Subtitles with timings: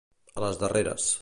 [0.41, 1.11] A les darreres.